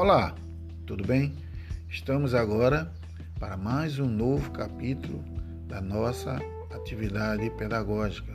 [0.00, 0.34] Olá,
[0.86, 1.34] tudo bem?
[1.86, 2.90] Estamos agora
[3.38, 5.22] para mais um novo capítulo
[5.68, 6.40] da nossa
[6.74, 8.34] atividade pedagógica.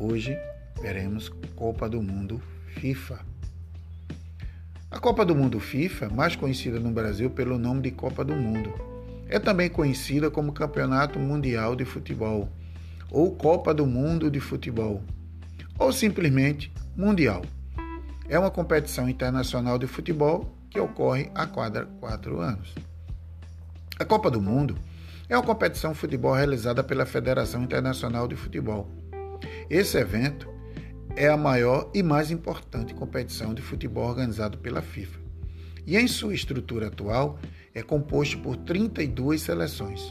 [0.00, 0.36] Hoje
[0.82, 2.42] veremos Copa do Mundo
[2.80, 3.20] FIFA.
[4.90, 8.74] A Copa do Mundo FIFA, mais conhecida no Brasil pelo nome de Copa do Mundo,
[9.28, 12.48] é também conhecida como Campeonato Mundial de Futebol
[13.12, 15.00] ou Copa do Mundo de Futebol,
[15.78, 17.42] ou simplesmente Mundial.
[18.28, 22.74] É uma competição internacional de futebol que ocorre a quatro anos.
[23.98, 24.76] A Copa do Mundo
[25.26, 28.86] é uma competição de futebol realizada pela Federação Internacional de Futebol.
[29.70, 30.46] Esse evento
[31.16, 35.18] é a maior e mais importante competição de futebol organizada pela FIFA.
[35.86, 37.38] E em sua estrutura atual
[37.74, 40.10] é composto por 32 seleções.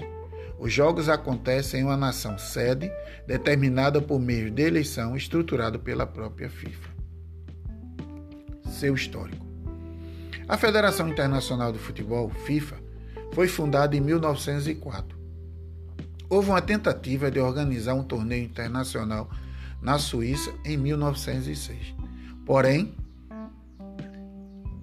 [0.57, 2.91] Os jogos acontecem em uma nação sede
[3.27, 6.89] determinada por meio de eleição estruturado pela própria FIFA.
[8.67, 9.44] Seu histórico.
[10.47, 12.77] A Federação Internacional de Futebol, FIFA,
[13.33, 15.17] foi fundada em 1904.
[16.29, 19.27] Houve uma tentativa de organizar um torneio internacional
[19.81, 21.95] na Suíça em 1906.
[22.45, 22.95] Porém,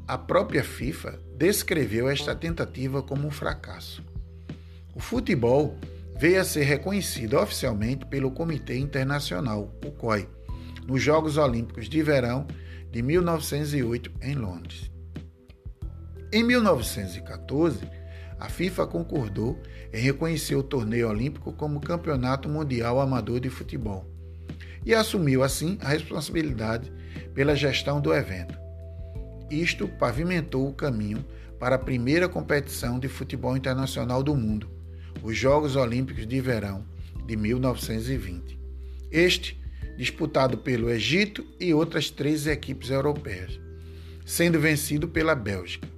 [0.08, 4.04] a própria FIFA descreveu esta tentativa como um fracasso.
[4.96, 5.78] O futebol
[6.18, 10.28] veio a ser reconhecido oficialmente pelo Comitê Internacional, o COI,
[10.88, 12.48] nos Jogos Olímpicos de Verão
[12.90, 14.90] de 1908 em Londres.
[16.34, 17.86] Em 1914,
[18.40, 19.60] a FIFA concordou
[19.92, 24.10] em reconhecer o torneio olímpico como Campeonato Mundial Amador de Futebol
[24.82, 26.90] e assumiu assim a responsabilidade
[27.34, 28.58] pela gestão do evento.
[29.50, 31.22] Isto pavimentou o caminho
[31.60, 34.70] para a primeira competição de futebol internacional do mundo,
[35.22, 36.86] os Jogos Olímpicos de Verão
[37.26, 38.58] de 1920.
[39.10, 39.60] Este
[39.98, 43.60] disputado pelo Egito e outras três equipes europeias,
[44.24, 45.91] sendo vencido pela Bélgica.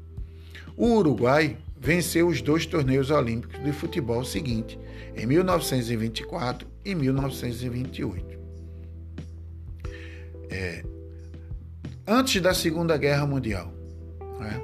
[0.77, 4.79] O Uruguai venceu os dois torneios olímpicos de futebol seguintes,
[5.14, 8.39] em 1924 e 1928.
[10.51, 10.84] É,
[12.07, 13.73] antes da Segunda Guerra Mundial,
[14.40, 14.63] né,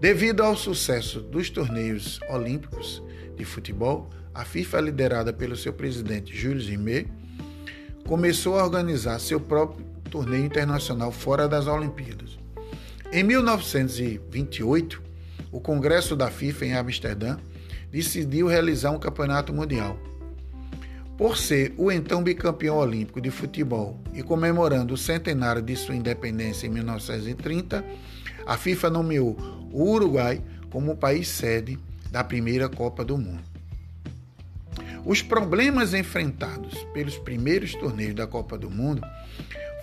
[0.00, 3.02] devido ao sucesso dos torneios olímpicos
[3.36, 7.06] de futebol, a FIFA, liderada pelo seu presidente Jules Rimet,
[8.06, 12.38] começou a organizar seu próprio torneio internacional fora das Olimpíadas.
[13.12, 15.02] Em 1928,
[15.52, 17.36] o Congresso da FIFA em Amsterdã
[17.90, 19.98] decidiu realizar um campeonato mundial.
[21.18, 26.66] Por ser o então bicampeão olímpico de futebol e comemorando o centenário de sua independência
[26.66, 27.84] em 1930,
[28.46, 29.36] a FIFA nomeou
[29.70, 31.78] o Uruguai como país sede
[32.10, 33.44] da primeira Copa do Mundo.
[35.04, 39.02] Os problemas enfrentados pelos primeiros torneios da Copa do Mundo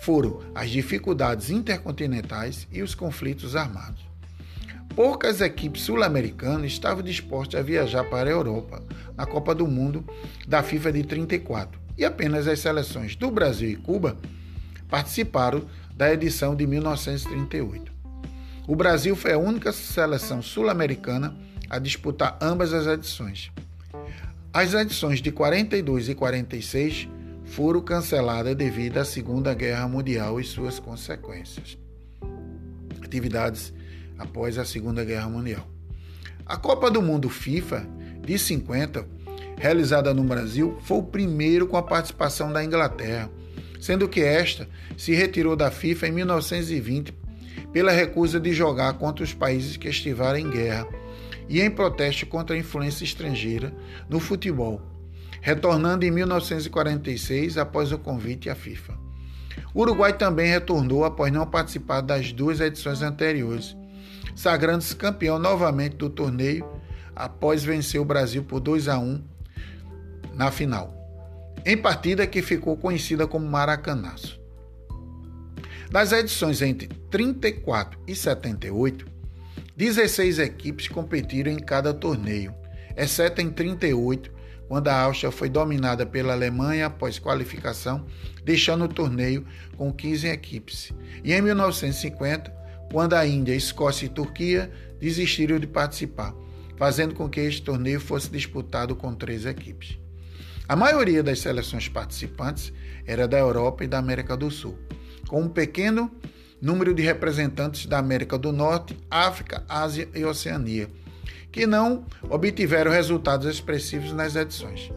[0.02, 4.09] foram as dificuldades intercontinentais e os conflitos armados.
[5.02, 8.82] Poucas equipes sul-americanas estavam dispostas a viajar para a Europa
[9.16, 10.04] na Copa do Mundo
[10.46, 14.18] da FIFA de 34 e apenas as seleções do Brasil e Cuba
[14.90, 15.64] participaram
[15.96, 17.90] da edição de 1938.
[18.68, 21.34] O Brasil foi a única seleção sul-americana
[21.70, 23.50] a disputar ambas as edições.
[24.52, 27.08] As edições de 42 e 46
[27.46, 31.78] foram canceladas devido à Segunda Guerra Mundial e suas consequências.
[33.02, 33.72] Atividades
[34.20, 35.66] após a Segunda Guerra Mundial.
[36.44, 37.86] A Copa do Mundo FIFA
[38.22, 39.06] de 50,
[39.56, 43.30] realizada no Brasil, foi o primeiro com a participação da Inglaterra,
[43.80, 47.14] sendo que esta se retirou da FIFA em 1920
[47.72, 50.86] pela recusa de jogar contra os países que estiveram em guerra
[51.48, 53.72] e em protesto contra a influência estrangeira
[54.08, 54.82] no futebol,
[55.40, 58.98] retornando em 1946 após o convite à FIFA.
[59.72, 63.76] O Uruguai também retornou após não participar das duas edições anteriores
[64.34, 66.68] sagrando-se campeão novamente do torneio
[67.14, 69.22] após vencer o Brasil por 2 a 1
[70.34, 70.94] na final,
[71.66, 74.40] em partida que ficou conhecida como Maracanaço.
[75.90, 79.06] Nas edições entre 34 e 78,
[79.76, 82.54] 16 equipes competiram em cada torneio,
[82.96, 84.30] exceto em 38,
[84.68, 88.06] quando a Áustria foi dominada pela Alemanha após qualificação,
[88.44, 89.44] deixando o torneio
[89.76, 90.92] com 15 equipes.
[91.24, 92.59] E em 1950,
[92.90, 96.34] quando a Índia, Escócia e Turquia desistiram de participar,
[96.76, 99.98] fazendo com que este torneio fosse disputado com três equipes.
[100.68, 102.72] A maioria das seleções participantes
[103.06, 104.78] era da Europa e da América do Sul,
[105.26, 106.10] com um pequeno
[106.60, 110.88] número de representantes da América do Norte, África, Ásia e Oceania,
[111.50, 114.92] que não obtiveram resultados expressivos nas edições.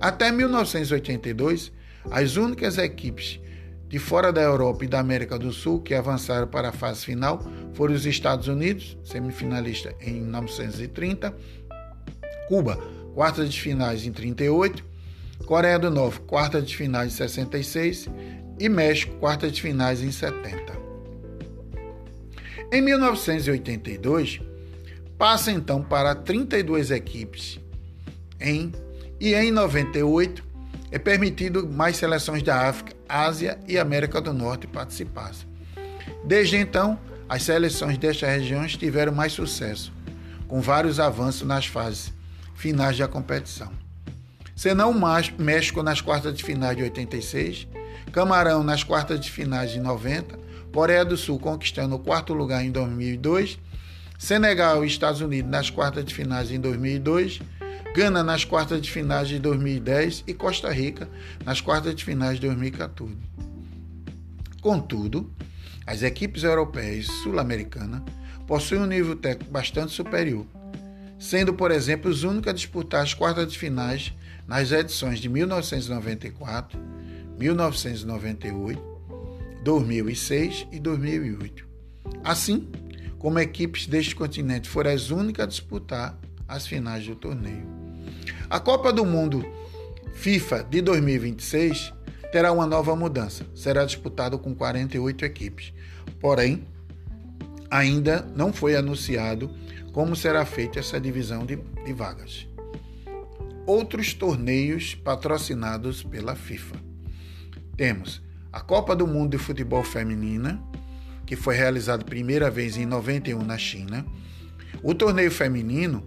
[0.00, 1.72] Até 1982,
[2.10, 3.40] as únicas equipes
[3.90, 7.42] de fora da Europa e da América do Sul que avançaram para a fase final
[7.74, 11.34] foram os Estados Unidos, semifinalista em 1930,
[12.46, 12.78] Cuba,
[13.14, 14.84] quartas de finais em 38,
[15.44, 18.08] Coreia do Norte, quartas de finais em 66
[18.60, 20.72] e México, quartas de finais em 70.
[22.72, 24.40] Em 1982,
[25.18, 27.58] passa então para 32 equipes
[28.40, 28.70] em
[29.18, 30.44] e em 98
[30.90, 35.48] é permitido mais seleções da África, Ásia e América do Norte participassem.
[36.24, 36.98] Desde então,
[37.28, 39.92] as seleções destas regiões tiveram mais sucesso,
[40.48, 42.12] com vários avanços nas fases
[42.54, 43.70] finais da competição.
[44.56, 44.94] Senão
[45.38, 47.68] México nas quartas de finais de 86,
[48.12, 50.38] Camarão nas quartas de finais de 90,
[50.72, 53.58] Coreia do Sul conquistando o quarto lugar em 2002,
[54.18, 57.40] Senegal e Estados Unidos nas quartas de finais em 2002
[57.92, 61.08] Gana nas quartas de finais de 2010 e Costa Rica
[61.44, 63.16] nas quartas de finais de 2014.
[64.60, 65.28] Contudo,
[65.84, 68.02] as equipes europeias e sul-americanas
[68.46, 70.46] possuem um nível técnico bastante superior,
[71.18, 74.14] sendo, por exemplo, os únicos a disputar as quartas de finais
[74.46, 76.78] nas edições de 1994,
[77.36, 78.80] 1998,
[79.64, 81.66] 2006 e 2008.
[82.22, 82.70] Assim
[83.18, 87.79] como equipes deste continente foram as únicas a disputar as finais do torneio.
[88.50, 89.46] A Copa do Mundo
[90.12, 91.94] FIFA de 2026
[92.32, 93.46] terá uma nova mudança.
[93.54, 95.72] Será disputado com 48 equipes.
[96.18, 96.66] Porém,
[97.70, 99.54] ainda não foi anunciado
[99.92, 102.48] como será feita essa divisão de, de vagas.
[103.64, 106.74] Outros torneios patrocinados pela FIFA.
[107.76, 108.20] Temos
[108.52, 110.60] a Copa do Mundo de Futebol Feminina,
[111.24, 114.04] que foi realizada primeira vez em 91 na China.
[114.82, 116.04] O torneio feminino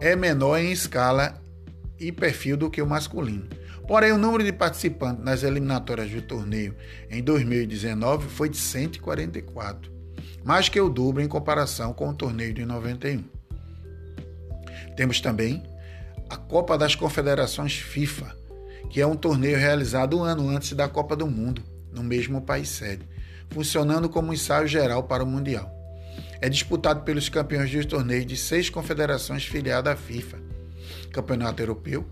[0.00, 1.40] é menor em escala
[1.98, 3.46] e perfil do que o masculino.
[3.86, 6.74] Porém, o número de participantes nas eliminatórias do torneio
[7.10, 9.92] em 2019 foi de 144,
[10.42, 13.24] mais que o dobro em comparação com o torneio de 91.
[14.96, 15.62] Temos também
[16.30, 18.34] a Copa das Confederações FIFA,
[18.88, 21.62] que é um torneio realizado um ano antes da Copa do Mundo,
[21.92, 23.06] no mesmo país sede,
[23.50, 25.70] funcionando como ensaio geral para o Mundial.
[26.40, 30.53] É disputado pelos campeões dos torneios de seis confederações filiadas à FIFA
[31.12, 32.06] Campeonato Europeu,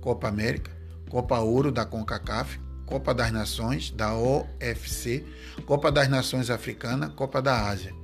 [0.00, 0.70] Copa América,
[1.08, 5.24] Copa Ouro da CONCACAF, Copa das Nações da OFC,
[5.64, 7.94] Copa das Nações Africana, Copa da Ásia,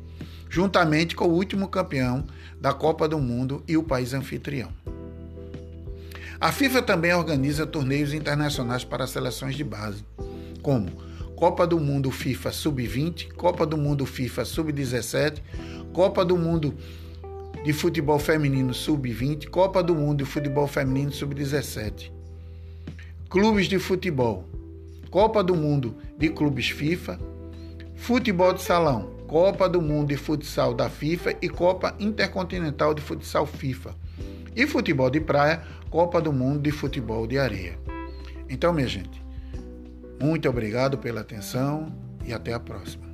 [0.48, 2.26] juntamente com o último campeão
[2.60, 4.72] da Copa do Mundo e o país anfitrião.
[6.40, 10.02] A FIFA também organiza torneios internacionais para seleções de base,
[10.62, 10.90] como
[11.36, 15.42] Copa do Mundo FIFA Sub-20, Copa do Mundo FIFA Sub-17,
[15.92, 16.74] Copa do Mundo
[17.62, 22.10] de Futebol Feminino Sub-20, Copa do Mundo de Futebol Feminino Sub-17.
[23.28, 24.48] Clubes de futebol,
[25.10, 27.20] Copa do Mundo de Clubes FIFA,
[27.94, 33.46] Futebol de Salão, Copa do Mundo de Futsal da FIFA e Copa Intercontinental de Futsal
[33.46, 33.94] FIFA.
[34.56, 37.78] E futebol de praia, Copa do Mundo de Futebol de Areia.
[38.48, 39.22] Então, minha gente,
[40.20, 43.09] muito obrigado pela atenção e até a próxima.